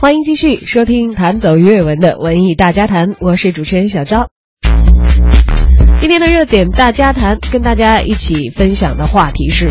[0.00, 4.28] 欢迎继续收听《弹走粤文》的文艺大家谈，我是主持人小昭。
[5.98, 9.70] 今天的热点大家谈，跟大家一起分享的话题是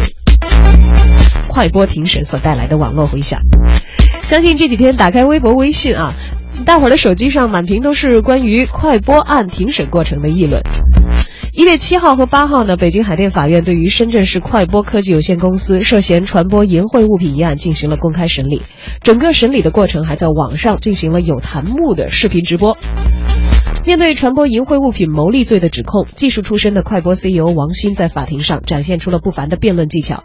[1.48, 3.42] 快播庭审所带来的网络回响。
[4.22, 6.14] 相信这几天打开微博、微信啊，
[6.64, 10.62] 大伙儿的手机上满屏都是关于快播案庭审过程的议论。
[11.52, 18.62] 一月七号和八号呢，北京海淀法院对于深圳市快播科技有限公司涉嫌传播淫秽物品一案进行了公开审理。
[19.02, 22.78] 整个审理的过程还在网上进行了有弹幕的视频直播。
[23.84, 30.24] 面对传播淫秽物品牟利罪的指控，技术出身的快播 CEO 王鑫在法庭上展现出了不凡的辩论技巧，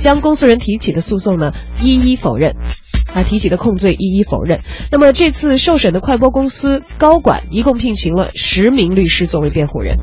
[0.00, 2.54] 将公诉人提起的诉讼呢一一否认。
[3.14, 4.60] 他提起的控罪一一否认。
[4.90, 9.96] 那么这次受审的快播公司高管一共聘请了十名律师作为辩护人。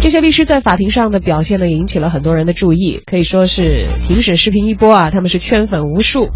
[0.00, 6.28] 这些律师在法庭上的表现呢，引起了很多人的注意，可以说是庭审视频一播啊，他们是圈粉无数。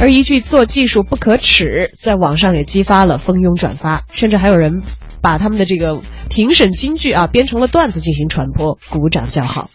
[0.00, 4.82] 而一句“做技术不可耻”在网上也激发了蜂拥转发，甚至还有人
[5.20, 9.70] 把他们的这个庭审金句啊编成了段子进行传播，鼓掌叫好。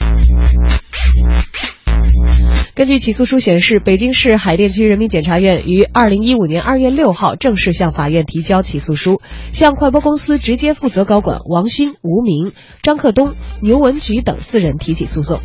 [2.77, 9.19] 根据起诉书显示，北京市海淀区人民检察院于二零一五年二月六号正式向法院提交起诉书，
[9.51, 12.51] 向快播公司直接负责高管王鑫、吴明、
[12.83, 13.33] 张克东、
[13.63, 15.39] 牛文举等四人提起诉讼，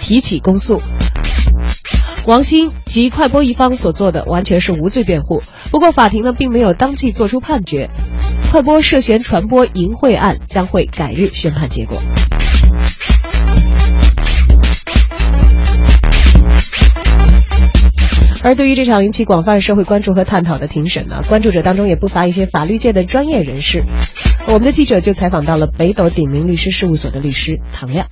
[0.00, 0.82] 提起公诉。
[2.26, 5.40] 王鑫及快播一方所做的完全是无罪辩护，
[5.70, 7.90] 不过法庭呢并没有当即作出判决，
[8.50, 12.02] 快播涉嫌传播淫秽案将会改日宣判结果。
[18.44, 23.80] 而对于这场引起广泛社会关注和探讨的庭审呢，关注者当中也不乏一些法律界的专业人士。
[24.52, 28.04] 我们的记者就采访到了北斗鼎明律师事务所的律师唐亮。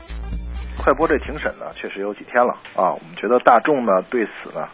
[0.80, 2.96] 快播这庭审呢，确实有几天了啊。
[2.96, 4.64] 我们觉得大众呢对此呢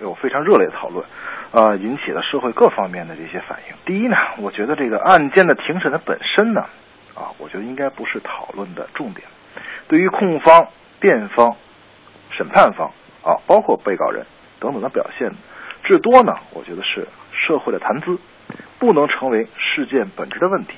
[0.00, 1.04] 有非常热烈的讨论，
[1.50, 3.74] 呃，引起了社会各方面的这些反应。
[3.84, 6.62] 第一呢，我觉得这个案件的庭审的本身呢，
[7.18, 9.26] 啊，我觉得应该不是讨论的重点。
[9.88, 10.68] 对于控方、
[11.00, 11.56] 辩方、
[12.30, 12.94] 审判方
[13.26, 14.24] 啊，包括被告人。
[14.60, 15.30] 等等的表现，
[15.84, 18.18] 至多呢，我觉得是社会的谈资，
[18.78, 20.74] 不能成为事件本质的问题。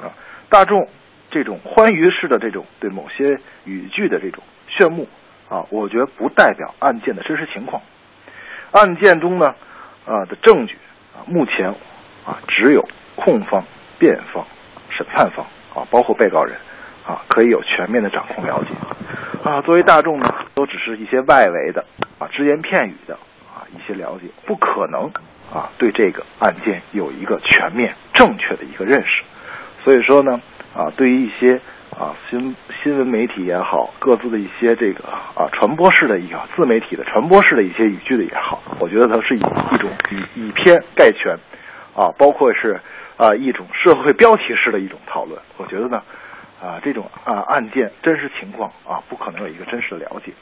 [0.00, 0.10] 啊，
[0.48, 0.88] 大众
[1.30, 5.08] 这种欢愉式的这种对某些语句的这种炫目
[5.48, 7.82] 啊，我觉得不代表案件的真实情况。
[8.72, 9.54] 案件中呢，
[10.06, 10.76] 啊的证据
[11.14, 11.68] 啊，目前
[12.24, 13.62] 啊只有控方、
[13.98, 14.46] 辩方、
[14.90, 16.56] 审判方啊，包括被告人
[17.06, 18.70] 啊，可以有全面的掌控了解。
[19.42, 21.84] 啊，作为大众呢，都只是一些外围的。
[22.18, 23.14] 啊，只言片语的
[23.52, 25.10] 啊，一些了解不可能
[25.52, 29.24] 啊，对这个案件有一个全面正确的一个认识。
[29.82, 30.40] 所以说呢，
[30.76, 31.60] 啊，对于一些
[31.90, 41.34] 啊新新闻媒体也好，各自的一些这个啊传播式的一个自媒体的传播式的一些语句的也好，我觉得它是以一种以以偏概全
[41.96, 42.80] 啊，包括是
[43.16, 45.36] 啊一种社会标题式的一种讨论。
[45.56, 46.00] 我觉得呢，
[46.62, 50.32] 啊这种啊案件真实情况啊，不可能有一个真实的了解。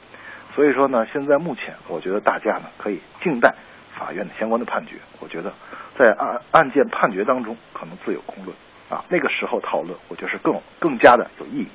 [0.55, 3.55] 所以说呢，现在目前，我觉得大家呢可以静待
[3.97, 4.97] 法院的相关的判决。
[5.21, 5.53] 我觉得
[5.97, 8.55] 在案案件判决当中，可能自有公论
[8.91, 9.03] 啊。
[9.09, 11.69] 那个时候讨论，我觉得是更更加的有意义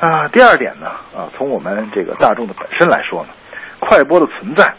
[0.00, 0.26] 啊。
[0.28, 3.28] 第二点呢，啊，从我们这个大众的本身来说呢，
[3.78, 4.74] 快播的存在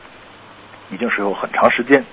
[0.89, 2.03] 已经是有很长时间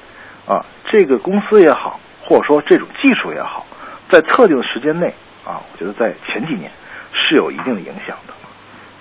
[0.47, 0.65] 啊。
[0.91, 3.67] 这个公司也好，或者说这种技术也好，
[4.09, 5.13] 在特定的时间内
[5.45, 6.71] 啊，我觉得在前几年
[7.13, 8.35] 是有一定的影响的。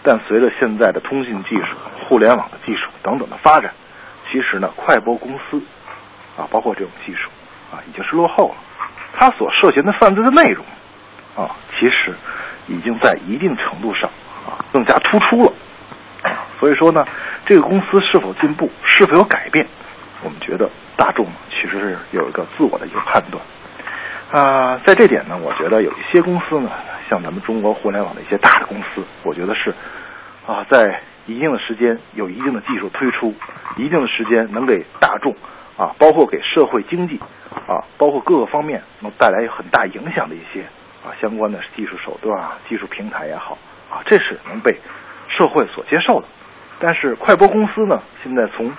[0.03, 3.71] 但随着现在的通信技术、互联网的技术等等的发展，
[4.31, 5.61] 其实呢，快播公司
[6.35, 7.29] 啊，包括这种技术
[7.71, 8.55] 啊，已经是落后了。
[9.13, 10.65] 它所涉嫌的犯罪的内容
[11.35, 12.15] 啊，其实
[12.67, 14.09] 已经在一定程度上
[14.47, 15.53] 啊更加突出了。
[16.59, 17.05] 所以说呢，
[17.45, 19.67] 这个公司是否进步、是否有改变，
[20.23, 23.43] 我们觉得大众其实是有一个自我的一个判断。
[24.31, 26.69] 啊，在这点呢，我觉得有一些公司呢。
[27.09, 29.75] 像咱们中国互联网的一些大的公司，我觉得是
[30.47, 33.35] 啊，在一定的时间有一定的技术推出，
[33.75, 35.35] 一定的时间能给大众
[35.75, 37.19] 啊，包括给社会经济
[37.67, 40.61] 啊，包括各个方面能带来很大影响的一些
[41.03, 43.57] 啊相关的技术手段啊、技术平台也好
[43.91, 44.71] 啊，这是能被
[45.27, 46.27] 社会所接受的。
[46.79, 48.71] 但是快播公司呢，现在从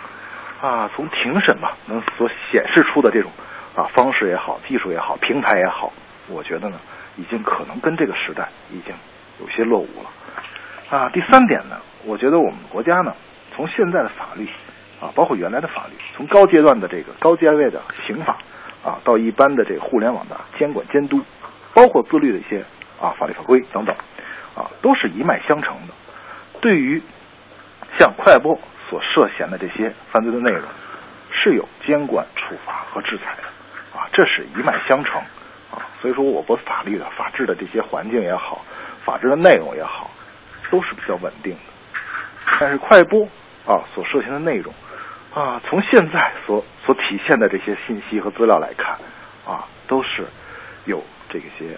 [0.63, 3.31] 啊从庭审嘛，能所显示出的这种
[3.75, 5.93] 啊方式也好、技术也好、平台也好，
[6.29, 6.79] 我觉得呢。
[7.15, 8.95] 已经可能跟这个时代已经
[9.39, 11.11] 有些落伍了啊！
[11.13, 11.77] 第三点呢，
[12.07, 13.15] 我觉得我们国家呢，
[13.55, 14.49] 从现在的法律
[14.99, 18.39] 啊，包括原来的法律，从高阶段的这个高阶位的刑法
[18.83, 21.23] 啊，到一般的这个互联网的监管监督，
[21.75, 22.65] 包括自律的一些
[22.99, 23.95] 啊法律法规等等
[24.57, 25.93] 啊，都是一脉相承的。
[26.63, 27.03] 对于
[27.99, 28.59] 像快播
[28.89, 30.63] 所涉嫌的这些犯罪的内容
[31.31, 33.43] 是有监管、处罚和制裁的，
[34.13, 35.21] 这是一脉相承，
[35.71, 38.65] 啊，所以说我国法律的、法治的这些环境也好，
[39.05, 40.11] 法治的内容也好，
[40.71, 41.59] 都是比较稳定的。
[42.61, 43.25] 但是快播
[43.67, 44.73] 啊所涉嫌的内容，
[45.35, 48.99] 啊，从现在所所体现的这些信息和资料来看，
[49.47, 50.25] 啊，都是
[50.85, 51.75] 有这些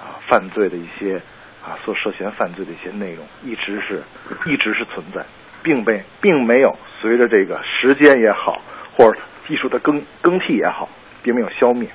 [0.00, 1.20] 啊犯罪的一些
[1.62, 4.02] 啊所涉嫌犯罪的一些内容，一直是
[4.46, 5.22] 一直是存在，
[5.62, 8.62] 并被并没有随着这个时间也好，
[8.96, 10.88] 或者技术的更更替也好，
[11.24, 11.88] 并没有消灭。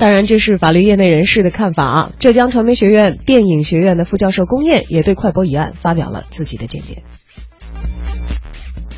[0.00, 2.10] 当然，这是法律业内人士的看法啊。
[2.18, 7.02] 浙江传媒学院电影学院的副教授龚燕也对快播一案发表了自己的见解。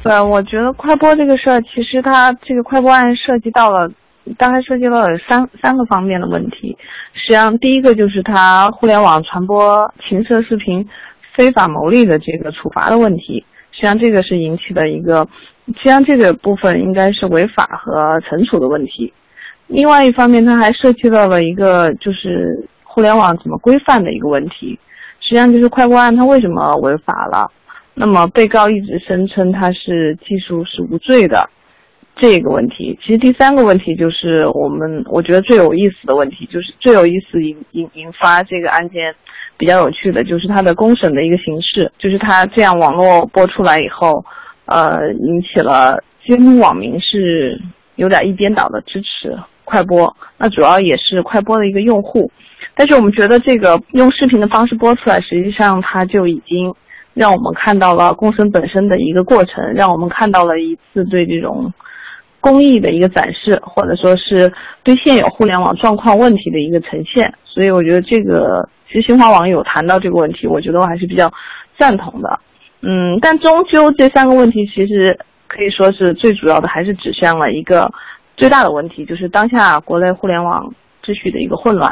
[0.02, 3.90] 对，我觉得快播这个事儿，其实它这个快播案涉及到了，
[4.38, 6.78] 大概涉及到了三三个方面的问题。
[7.12, 10.88] 实际上，第一个就是它互联网传播情色视频
[11.36, 13.44] 非法牟利的这个处罚的问题。
[13.72, 15.28] 实际上，这个是引起的一个，
[15.66, 19.12] 实际上这个部分应该是违法和惩处的问题。
[19.66, 24.78] 另外一方面，它还涉及到了一个就是互联网怎么规范的一个问题。
[25.20, 27.50] 实际上，就是快播案它为什么违法了？
[27.94, 31.48] 那么被告一直声称他是技术是无罪的，
[32.14, 32.96] 这个问题。
[33.02, 39.14] 其实第三个问题就是我们我觉得最有意思的问题，就是最有意思引引引发这个案件
[39.56, 44.22] 比较有趣的就是它的公审的一个形式，就是它这样网络播出来以后，
[44.66, 47.60] 呃，引起了几乎网民是
[47.96, 49.36] 有点一边倒的支持。
[49.64, 52.30] 快播，那主要也是快播的一个用户，
[52.76, 56.72] 但是我们觉得这个用视频的方式播出来，实际上它就已经
[57.14, 61.72] 让我们看到了共生本身的一个过程，让我们看到了一次对这种
[62.40, 64.52] 公益的一个展示，或者说是
[64.84, 67.34] 对现有互联网状况问题的一个呈现。
[67.44, 71.28] 所以我觉得这个，其实新华网友谈到这个问题，我觉得我还是比较
[71.76, 72.38] 赞同的。
[72.86, 75.18] 嗯，但终究这三个问题其实
[75.48, 77.90] 可以说是最主要的，还是指向了一个。
[78.36, 80.70] 最大的问题就是当下国内互联网
[81.02, 81.90] 秩序的一个混乱，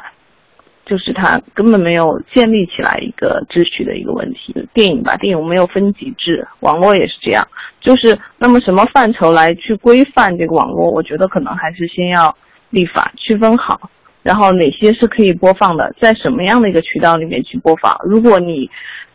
[0.85, 4.55] 就是它根本没有建立起来一个秩序的一个问题。
[4.75, 7.43] 电影吧，电影没有分级制，网络也是这样。
[7.81, 10.91] 就是那么什么范畴来去规范这个网络？
[10.91, 12.37] 我觉得可能还是先要
[12.69, 13.89] 立法区分好，
[14.23, 17.97] 然后哪些是可以播放的，在什么样的一个渠道里面去播放。
[18.05, 18.69] 如果你，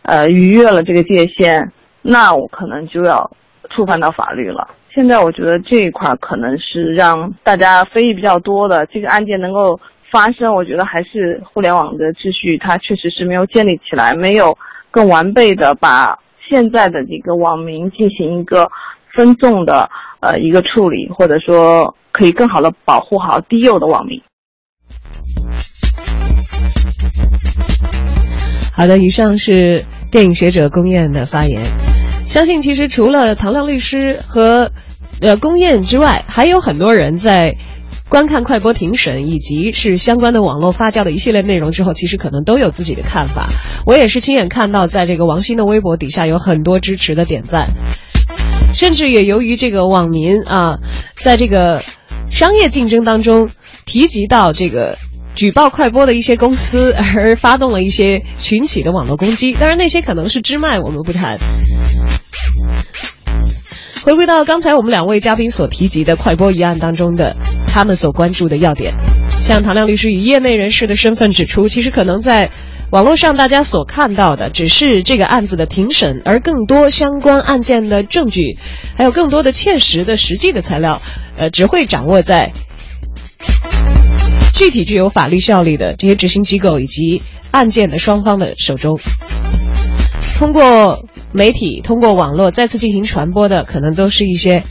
[0.03, 3.29] 呃，逾越了这个界限，那我可能就要
[3.69, 4.67] 触犯到法律了。
[4.91, 9.79] 现在我觉得这一块可能是让大家非议比较多的这个案件能够
[10.11, 14.57] 发生，我觉得还是互联网的秩序它确实是没有建立起来，没有
[14.89, 16.17] 更完备的把
[16.49, 18.67] 现在的这个网民进行一个
[19.13, 19.87] 分众的
[20.21, 24.19] 呃一个处理，或者说可以更好的保护好低幼的网民。
[28.71, 31.62] 好的，以上是电影学者龚燕的发言。
[32.25, 34.71] 相信其实除了唐亮律师和。
[35.21, 37.57] 呃，公宴之外，还有很多人在
[38.07, 43.50] 观看快播庭审以及是相关的网络发酵的一系列内容之后，其实可能都有自己的看法。
[43.86, 47.68] 我也是亲眼看到，在这个王鑫的微博底下有很多支持的点赞，
[48.74, 50.77] 甚至也由于这个网民啊，
[51.18, 51.83] 在这个
[52.31, 53.50] 商业竞争当中
[53.83, 54.98] 提及到这个
[55.39, 59.53] 举报快播的一些公司，而发动了一些群起的网络攻击。
[59.53, 61.38] 当然，那些可能是支脉，我们不谈。
[64.03, 68.94] 回归到刚才我们两位嘉宾所提及的快播一案当中的他们所关注的要点，
[69.42, 72.52] 像唐亮律师以业内人士的身份指出，其实可能在
[72.92, 78.57] 网络上大家所看到的只是这个案子的庭审，而更多相关案件的证据，
[78.97, 81.02] 还有更多的切实的实际的材料，
[81.37, 82.52] 呃，只会掌握在
[84.59, 88.99] 具体具有法律效力的这些执行机构以及案件的双方的手中，
[90.37, 91.06] 通过。
[91.31, 94.63] 媒体通过网络再次进行传播的，可能都是一些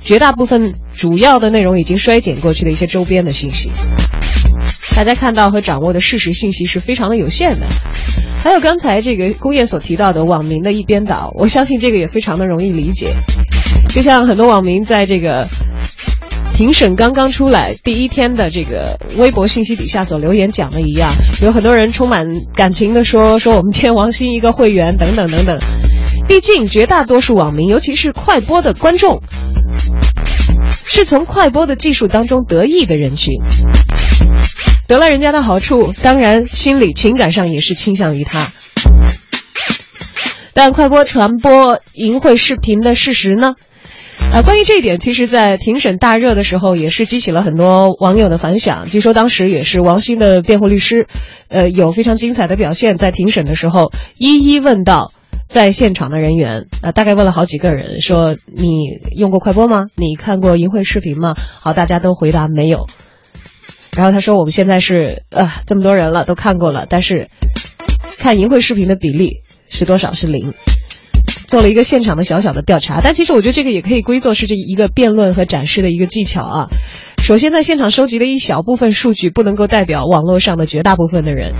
[0.00, 3.72] 绝大部分主要的内容已经衰减过去的一些周边的信息。
[4.94, 7.66] 大家看到和掌握的事实信息是非常的有限的。
[8.44, 13.12] 还有刚才这个工业所提到的网民的一边倒，我相信这个也非常的容易理解。
[13.88, 15.48] 就像很多网民在这个。
[16.58, 21.08] 庭审刚刚出来第一天的这个微博信息底下所留言讲的一样，
[21.40, 25.56] 有很多人充满感情的说说我们欠王鑫一个会员等等等等。
[26.28, 29.22] 毕竟绝大多数网民，尤其是快播的观众，
[30.84, 33.34] 是从快播的技术当中得益的人群，
[34.88, 38.50] 得了人家的好处，当然心理情感上也是倾向于他。
[40.54, 43.54] 但快播传播淫秽视频的事实呢？
[44.32, 48.88] 啊，关于这一点，其实，在庭审大热的时候，也是激起了很多网友的反响。
[48.90, 51.06] 据说当时也是王鑫的辩护律师，
[51.48, 55.12] 呃，有非常精彩的表现，在庭审的时候一一问到
[55.48, 59.86] 在现场的人员，呃，大概问了好几个人，说你用过快播吗？
[59.96, 61.34] 你看过淫秽视频吗？
[61.60, 62.86] 好，大家都回答没有。
[63.96, 67.28] 然后他说，我们现在是呃这么多人了，都看过了，但是
[68.18, 70.12] 看淫秽视频的比例是多少？
[70.12, 70.52] 是零。
[71.48, 76.68] 做了一个现场的小小的调查，但其实我觉得这个也可以归作是这一个辩论和展示的一个技巧啊。
[77.18, 81.54] 首先，在现场收集的一小部分数据不能够代表网络上的绝大部分的人，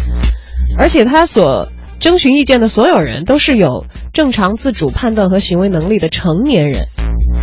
[0.78, 1.72] 而且他所。
[2.00, 6.86] 征询意见的所有人都是有正常自主判断和行为能力的成年人，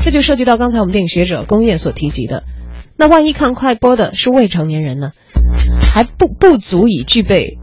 [0.01, 2.43] 这就涉及到刚才我们电影学者龚燕所提及的，
[2.95, 5.11] 那万一看快播的是未成年人呢？
[5.81, 7.57] 还不不足以具备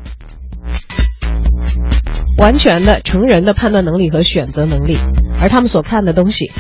[2.39, 4.97] 完全的成人的判断能力和选择能力，
[5.41, 6.51] 而他们所看的东西，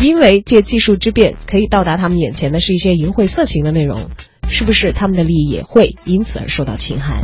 [0.00, 4.10] 因为借技术之便可以到达他们眼前的是一些淫秽色情的内容，
[4.48, 7.22] 是不是他们的利益也会因此而受到侵害？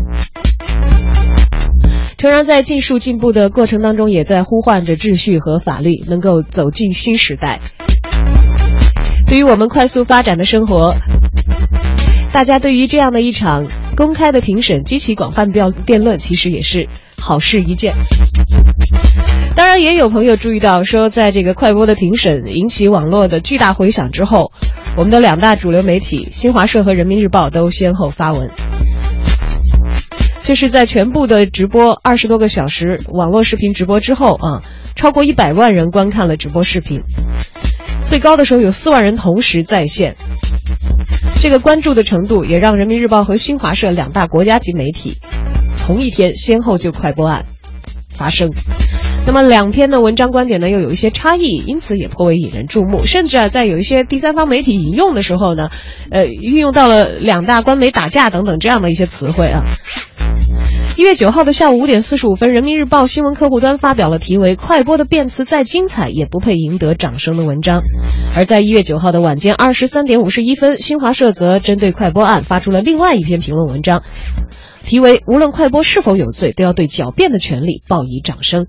[2.19, 7.61] 诚然，在技术进步的过程当中，也在呼唤着秩序和法律能够走进新时代。
[9.27, 10.95] 对于我们快速发展的生活，
[12.33, 13.65] 大家对于这样的一场
[14.01, 16.89] 公开的庭审激起广泛辩辩论，其实也是
[17.19, 17.93] 好事一件。
[19.55, 24.53] 当然，也有朋友注意到，说在这个快播的庭审引起网络的巨大回响之后，
[24.97, 28.51] 我们的两大主流媒体新华社和人民日报都先后发文。
[30.45, 34.63] 这是在全部的直播二十多个小时网络视频直播之后啊，
[34.97, 37.03] 超过一百万人观看了直播视频，
[38.01, 40.17] 最高的时候有四万人同时在线。
[41.41, 45.17] 这个关注的程度也让人民日报和新华社两大国家级媒体
[45.79, 47.47] 同一天先后就快播案
[48.11, 48.51] 发生。
[49.27, 53.07] 那么两篇的文章观点呢又有一些差异，因此也颇为引人注目。
[53.07, 55.71] 甚至啊，在有一些第三方媒体引用的时候呢，
[56.11, 59.63] 呃，运用到了两大官媒打架等等这样的一些词汇啊。
[60.97, 67.83] 一月九号的下午五点四十五分，人民日报新闻客户端发表了题为《快播的辩词再精彩也不配赢得掌声》的文章。
[68.37, 74.03] 而在一月九号的晚间二十三点五十一分，新华社则针对快播案发出了另外一篇评论文章，
[74.83, 78.65] 题为《无论快播是否有罪，都要对狡辩的权利报以掌声》。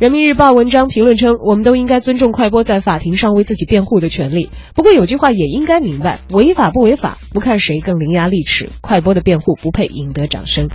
[0.00, 4.50] 人民日报文章评论称：“我们都应该尊重快播在法庭上为自己辩护的权利。
[4.74, 8.68] 不过有句话也应该明白，违法不违法，不看谁更伶牙俐齿。
[8.80, 10.68] 快播的辩护不配赢得掌声。”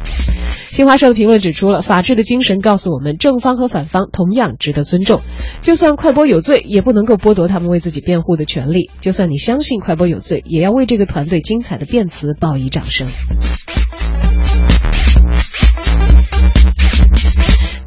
[0.71, 5.19] 新华社的评论指出了法治的精神，告诉我们正方和反方同样值得尊重。
[5.61, 8.89] 就算快播有罪，也不能够剥夺他们为自己辩护的权利。
[9.01, 13.07] 就算你相信快播有罪，也要为这个团队精彩的辩词报以掌声。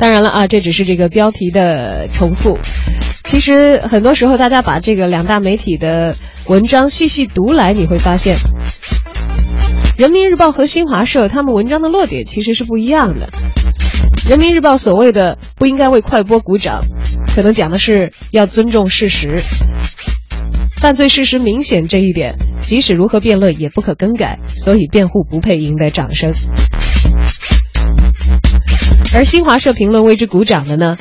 [0.01, 2.59] 当然了啊，这只是这个标题的重复。
[3.25, 6.17] 其实很多时候，大家把这个两大媒体的
[6.47, 8.39] 文章细细读来，你会发现，
[9.99, 13.29] 人民日报和新华社他们文章的落点其实是不一样的。
[14.27, 16.83] 人民日报所谓的不应该为快播鼓掌，
[17.37, 19.43] 可能讲的是要尊重事实，
[20.79, 26.33] 犯罪事实明显这一点，即使如何辩论也不可更改，所以辩护不配赢得掌声。
[29.13, 30.97] 而新华社评论为之鼓掌的呢，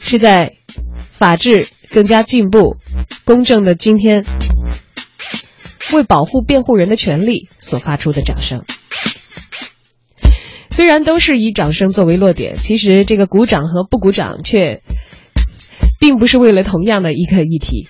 [0.00, 0.54] 是在
[0.96, 2.76] 法治更加进步、
[3.24, 4.24] 公正的今天，
[5.92, 8.64] 为保护辩护人的权利所发出的掌声。
[10.70, 14.80] 虽然都是以掌声作为落点，其实这个鼓掌和不鼓掌却
[16.00, 17.86] 并不是为了同样的一个议题。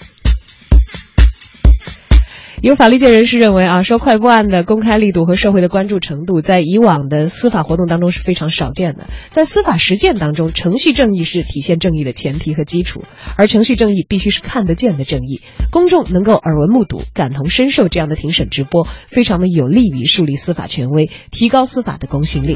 [2.63, 9.09] 有法律界人士认为啊，说快播案的公开力度和社会的关注程度，在以往的司法活动当中是非常少见的。
[9.33, 13.03] 在司法实践当中，程序正义是体现正义的前提和基础，
[13.37, 15.41] 而程序正义必须是看得见的正义，
[15.73, 22.55] 公众能够耳闻目睹、感同身受这样的庭审直播，非常的有利于树立司法权威，提高司法的公信力。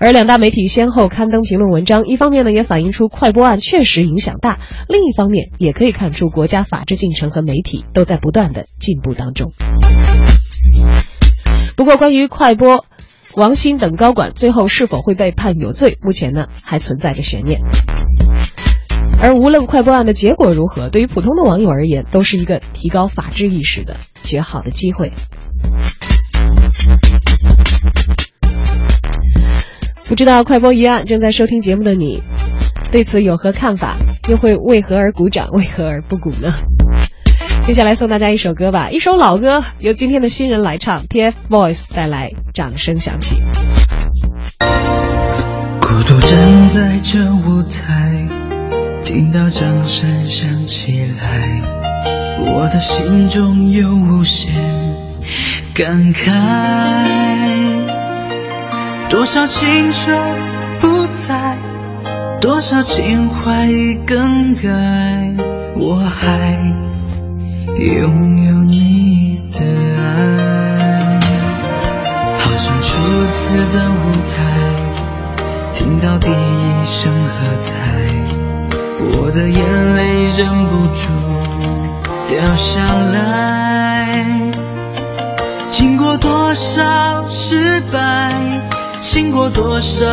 [0.00, 9.52] 而两大媒体先后刊登评论文章，一方面呢也反映出快播案确实影响大，另一方面也可以看出国家法治进程和媒体都在不断的进步当中。
[11.76, 12.84] 不过，关于快播，
[13.36, 17.60] 王鑫等高管最后是否会被判有罪，目前呢还存在着悬念。
[19.20, 25.12] 而无论快播案的结果如何，对于普通的网友而言，都是一个提高法治意识的绝好的机会。
[30.08, 32.22] 不知道快播一案正在收听节目的你，
[32.90, 33.98] 对此有何看法？
[34.28, 36.54] 又会为何而鼓掌，为何而不鼓呢？
[37.60, 43.36] 接下来送大家一首歌吧，一首老歌，由今天的新人来唱，TFBOYS 带来，掌声响起。
[45.80, 48.26] 孤独站在这舞台，
[49.04, 51.60] 听到掌声响起来，
[52.54, 54.54] 我的心中有无限
[55.74, 58.07] 感慨。
[59.10, 60.18] 多少青春
[60.80, 61.56] 不在，
[62.42, 64.68] 多少情怀已更改，
[65.76, 66.52] 我还
[67.78, 69.64] 拥有你的
[69.96, 71.18] 爱。
[72.38, 72.98] 好像初
[73.32, 74.36] 次的舞台，
[75.74, 77.74] 听到第一声喝彩，
[79.00, 81.14] 我的眼泪忍不住
[82.28, 84.52] 掉下来。
[85.70, 88.57] 经过多少失败？
[89.10, 90.04] 经过多少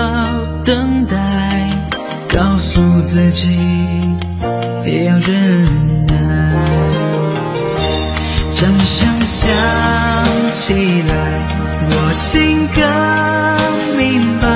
[0.64, 1.90] 等待，
[2.34, 3.56] 告诉自己
[4.86, 6.16] 也要忍耐。
[8.56, 9.52] 掌声响
[10.54, 10.74] 起
[11.10, 11.14] 来，
[11.90, 12.82] 我心更
[13.98, 14.48] 明白，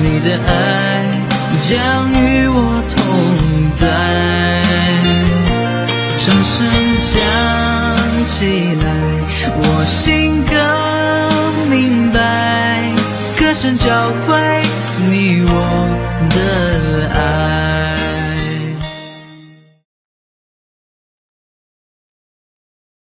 [0.00, 1.26] 你的爱
[1.60, 2.23] 将与。
[13.64, 14.43] 身交关